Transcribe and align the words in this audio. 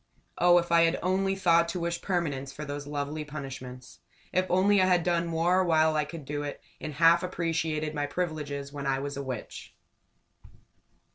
Oh, 0.39 0.57
if 0.57 0.71
I 0.71 0.81
had 0.85 0.97
only 1.03 1.35
thought 1.35 1.67
to 1.69 1.79
wish 1.79 2.01
permanence 2.01 2.51
for 2.51 2.65
those 2.65 2.87
lovely 2.87 3.23
punishments! 3.23 3.99
If 4.33 4.47
only 4.49 4.81
I 4.81 4.87
had 4.87 5.03
done 5.03 5.27
more 5.27 5.63
while 5.63 5.95
I 5.95 6.05
could 6.05 6.25
do 6.25 6.41
it, 6.41 6.59
had 6.81 6.93
half 6.93 7.21
appreciated 7.21 7.93
my 7.93 8.07
privileges 8.07 8.73
when 8.73 8.87
I 8.87 8.97
was 8.97 9.15
a 9.15 9.21
Witch! 9.21 9.75